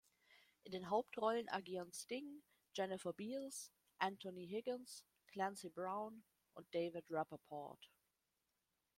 [0.63, 2.41] In den Hauptrollen agieren Sting,
[2.73, 6.23] Jennifer Beals, Anthony Higgins, Clancy Brown
[6.55, 7.87] und David Rappaport.